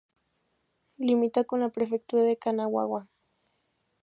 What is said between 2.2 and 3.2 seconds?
de Kanagawa.